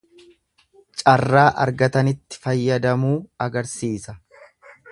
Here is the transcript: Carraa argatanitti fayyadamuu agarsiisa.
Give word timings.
Carraa 1.01 1.43
argatanitti 1.65 2.41
fayyadamuu 2.47 3.15
agarsiisa. 3.47 4.17